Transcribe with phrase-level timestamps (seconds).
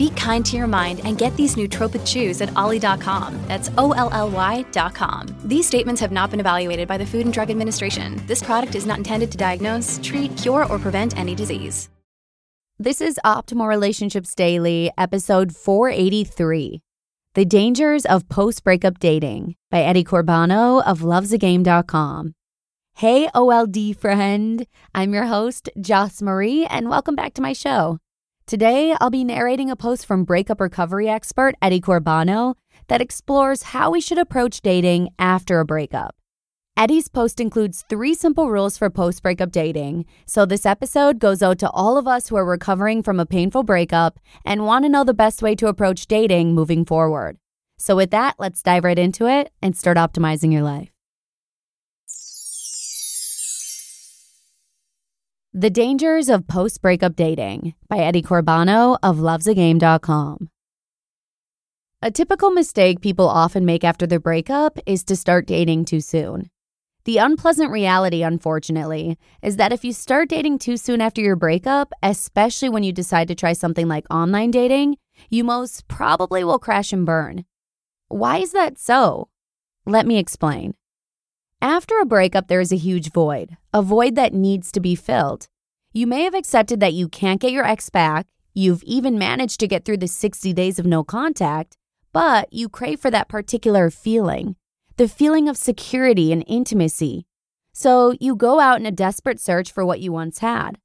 [0.00, 3.38] Be kind to your mind and get these nootropic chews at olly.com.
[3.46, 5.26] That's O L L Y.com.
[5.44, 8.18] These statements have not been evaluated by the Food and Drug Administration.
[8.26, 11.90] This product is not intended to diagnose, treat, cure, or prevent any disease.
[12.78, 16.80] This is Optimal Relationships Daily, episode 483
[17.34, 22.32] The Dangers of Post Breakup Dating by Eddie Corbano of lovesagame.com.
[22.94, 24.66] Hey, OLD friend.
[24.94, 27.98] I'm your host, Joss Marie, and welcome back to my show.
[28.50, 32.56] Today, I'll be narrating a post from breakup recovery expert Eddie Corbano
[32.88, 36.16] that explores how we should approach dating after a breakup.
[36.76, 41.60] Eddie's post includes three simple rules for post breakup dating, so this episode goes out
[41.60, 45.04] to all of us who are recovering from a painful breakup and want to know
[45.04, 47.36] the best way to approach dating moving forward.
[47.78, 50.90] So, with that, let's dive right into it and start optimizing your life.
[55.52, 60.48] The Dangers of Post Breakup Dating by Eddie Corbano of lovesagame.com.
[62.00, 66.50] A typical mistake people often make after their breakup is to start dating too soon.
[67.04, 71.92] The unpleasant reality, unfortunately, is that if you start dating too soon after your breakup,
[72.00, 74.98] especially when you decide to try something like online dating,
[75.30, 77.44] you most probably will crash and burn.
[78.06, 79.30] Why is that so?
[79.84, 80.74] Let me explain.
[81.60, 85.48] After a breakup, there is a huge void, a void that needs to be filled.
[85.92, 89.68] You may have accepted that you can't get your ex back, you've even managed to
[89.68, 91.76] get through the 60 days of no contact,
[92.12, 94.56] but you crave for that particular feeling
[94.96, 97.24] the feeling of security and intimacy.
[97.72, 100.78] So you go out in a desperate search for what you once had.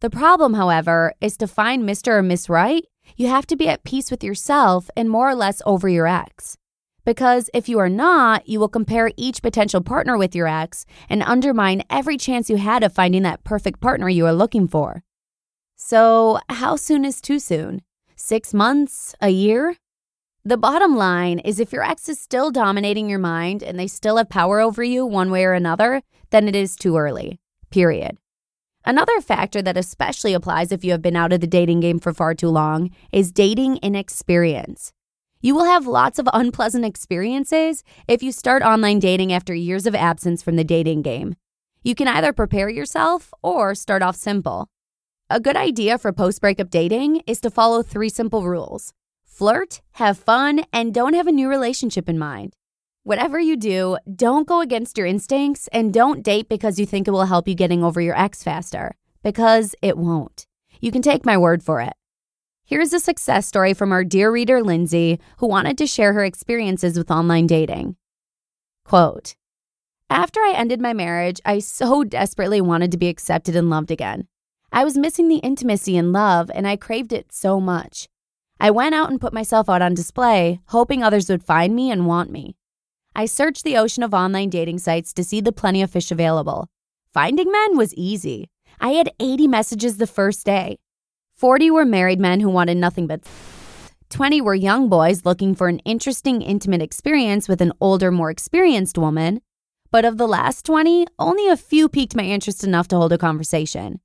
[0.00, 2.08] The problem, however, is to find Mr.
[2.08, 2.84] or Miss Right,
[3.16, 6.58] you have to be at peace with yourself and more or less over your ex.
[7.04, 11.22] Because if you are not, you will compare each potential partner with your ex and
[11.22, 15.02] undermine every chance you had of finding that perfect partner you are looking for.
[15.74, 17.82] So, how soon is too soon?
[18.14, 19.16] Six months?
[19.20, 19.76] A year?
[20.44, 24.16] The bottom line is if your ex is still dominating your mind and they still
[24.16, 27.40] have power over you one way or another, then it is too early.
[27.70, 28.18] Period.
[28.84, 32.12] Another factor that especially applies if you have been out of the dating game for
[32.12, 34.92] far too long is dating inexperience.
[35.44, 39.94] You will have lots of unpleasant experiences if you start online dating after years of
[39.96, 41.34] absence from the dating game.
[41.82, 44.68] You can either prepare yourself or start off simple.
[45.28, 48.92] A good idea for post breakup dating is to follow three simple rules
[49.24, 52.54] flirt, have fun, and don't have a new relationship in mind.
[53.02, 57.12] Whatever you do, don't go against your instincts and don't date because you think it
[57.12, 60.46] will help you getting over your ex faster, because it won't.
[60.80, 61.94] You can take my word for it.
[62.72, 66.96] Here's a success story from our dear reader, Lindsay, who wanted to share her experiences
[66.96, 67.96] with online dating.
[68.82, 69.34] Quote
[70.08, 74.26] After I ended my marriage, I so desperately wanted to be accepted and loved again.
[74.72, 78.08] I was missing the intimacy and love, and I craved it so much.
[78.58, 82.06] I went out and put myself out on display, hoping others would find me and
[82.06, 82.56] want me.
[83.14, 86.70] I searched the ocean of online dating sites to see the plenty of fish available.
[87.12, 88.48] Finding men was easy.
[88.80, 90.78] I had 80 messages the first day.
[91.42, 93.20] 40 were married men who wanted nothing but
[94.10, 98.96] 20 were young boys looking for an interesting, intimate experience with an older, more experienced
[98.96, 99.40] woman.
[99.90, 103.18] But of the last 20, only a few piqued my interest enough to hold a
[103.18, 103.98] conversation.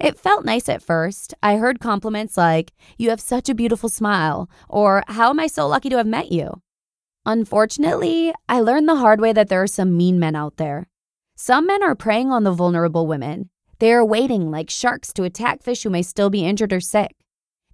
[0.00, 1.34] It felt nice at first.
[1.40, 5.68] I heard compliments like, You have such a beautiful smile, or How am I so
[5.68, 6.62] lucky to have met you?
[7.24, 10.88] Unfortunately, I learned the hard way that there are some mean men out there.
[11.36, 13.50] Some men are preying on the vulnerable women,
[13.82, 17.16] they are waiting like sharks to attack fish who may still be injured or sick.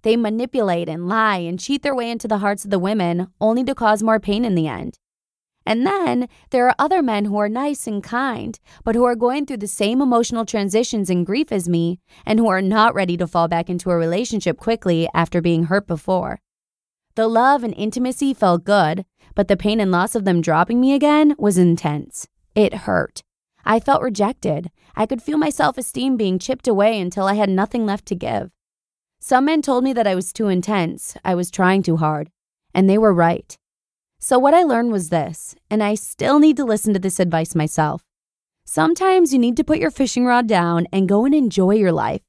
[0.01, 3.63] They manipulate and lie and cheat their way into the hearts of the women, only
[3.65, 4.97] to cause more pain in the end.
[5.67, 9.45] And then there are other men who are nice and kind, but who are going
[9.45, 13.27] through the same emotional transitions and grief as me, and who are not ready to
[13.27, 16.39] fall back into a relationship quickly after being hurt before.
[17.13, 19.05] The love and intimacy felt good,
[19.35, 22.27] but the pain and loss of them dropping me again was intense.
[22.55, 23.21] It hurt.
[23.69, 24.71] I felt rejected.
[24.95, 28.15] I could feel my self esteem being chipped away until I had nothing left to
[28.15, 28.49] give.
[29.19, 32.31] Some men told me that I was too intense, I was trying too hard,
[32.73, 33.55] and they were right.
[34.19, 37.53] So, what I learned was this, and I still need to listen to this advice
[37.53, 38.01] myself.
[38.65, 42.21] Sometimes you need to put your fishing rod down and go and enjoy your life.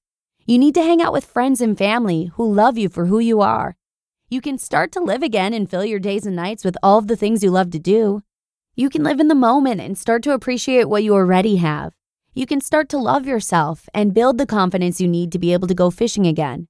[0.44, 3.40] You need to hang out with friends and family who love you for who you
[3.40, 3.76] are.
[4.28, 7.06] You can start to live again and fill your days and nights with all of
[7.06, 8.22] the things you love to do.
[8.76, 11.93] You can live in the moment and start to appreciate what you already have.
[12.32, 15.67] You can start to love yourself and build the confidence you need to be able
[15.69, 16.69] to go fishing again.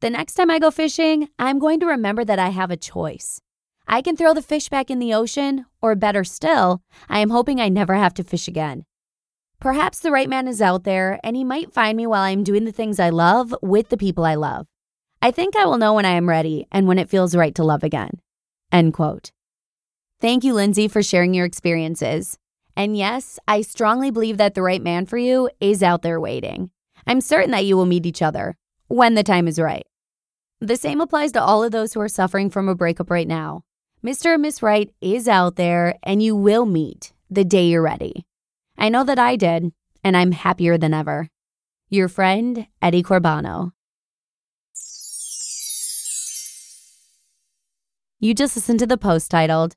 [0.00, 3.40] The next time I go fishing, I'm going to remember that I have a choice.
[3.86, 7.60] I can throw the fish back in the ocean, or better still, I am hoping
[7.60, 8.84] I never have to fish again.
[9.60, 12.64] Perhaps the right man is out there and he might find me while I'm doing
[12.64, 14.66] the things I love with the people I love.
[15.20, 17.64] I think I will know when I am ready and when it feels right to
[17.64, 18.20] love again.
[18.70, 19.32] End quote.
[20.20, 22.38] Thank you, Lindsay, for sharing your experiences.
[22.74, 26.70] And yes, I strongly believe that the right man for you is out there waiting.
[27.06, 28.56] I'm certain that you will meet each other
[28.88, 29.86] when the time is right.
[30.60, 33.62] The same applies to all of those who are suffering from a breakup right now.
[34.04, 34.34] Mr.
[34.34, 38.26] and Miss Right is out there and you will meet the day you're ready.
[38.76, 39.72] I know that I did,
[40.02, 41.28] and I'm happier than ever.
[41.90, 43.70] Your friend, Eddie Corbano.
[48.18, 49.76] You just listened to the post titled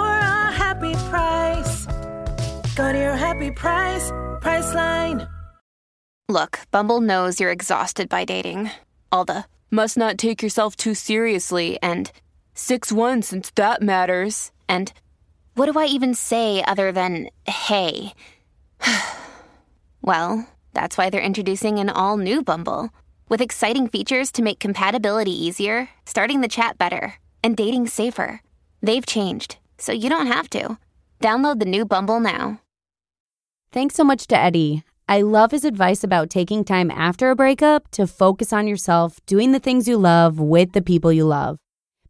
[0.71, 1.85] happy price.
[2.75, 4.09] Go to your happy price,
[4.39, 5.29] Priceline.
[6.29, 8.71] Look, Bumble knows you're exhausted by dating.
[9.11, 12.09] All the must not take yourself too seriously and
[12.53, 14.51] 6 1 since that matters.
[14.69, 14.93] And
[15.55, 18.13] what do I even say other than hey?
[20.01, 22.91] well, that's why they're introducing an all new Bumble
[23.27, 28.41] with exciting features to make compatibility easier, starting the chat better, and dating safer.
[28.81, 30.77] They've changed, so you don't have to.
[31.19, 32.61] Download the new Bumble now.
[33.71, 34.83] Thanks so much to Eddie.
[35.07, 39.51] I love his advice about taking time after a breakup to focus on yourself, doing
[39.51, 41.57] the things you love with the people you love.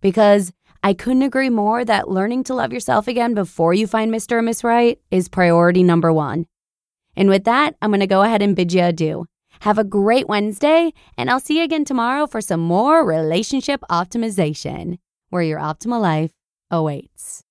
[0.01, 0.51] Because
[0.83, 4.33] I couldn't agree more that learning to love yourself again before you find Mr.
[4.33, 6.47] or Miss Right is priority number one.
[7.15, 9.25] And with that, I'm going to go ahead and bid you adieu.
[9.61, 14.97] Have a great Wednesday, and I'll see you again tomorrow for some more relationship optimization,
[15.29, 16.31] where your optimal life
[16.71, 17.39] awaits.